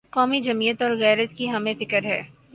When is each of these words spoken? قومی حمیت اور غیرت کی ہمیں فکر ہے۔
قومی 0.11 0.39
حمیت 0.47 0.81
اور 0.81 0.91
غیرت 0.91 1.37
کی 1.37 1.49
ہمیں 1.49 1.73
فکر 1.79 2.03
ہے۔ 2.05 2.21